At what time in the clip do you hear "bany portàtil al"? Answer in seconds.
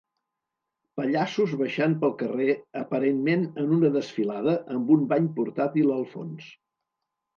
5.13-6.07